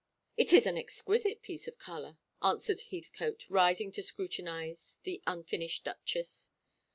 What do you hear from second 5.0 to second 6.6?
the unfinished Duchess.